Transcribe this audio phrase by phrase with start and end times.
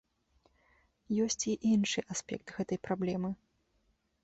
[1.25, 3.29] Есць і іншы аспект гэтай праблемы.